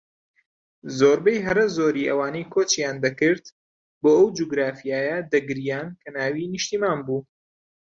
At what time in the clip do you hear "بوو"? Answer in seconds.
7.05-7.19